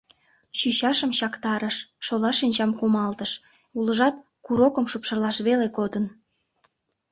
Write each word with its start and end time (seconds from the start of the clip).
Чӱчашым 0.57 1.11
чактарыш, 1.17 1.77
шола 2.05 2.31
шинчам 2.39 2.71
кумалтыш, 2.79 3.31
улыжат 3.77 4.15
курокым 4.45 4.85
шупшылаш 4.91 5.37
веле 5.47 5.67
кодын. 5.77 6.05